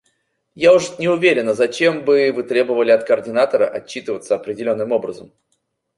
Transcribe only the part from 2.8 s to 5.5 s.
от координатора отчитываться определенным образом.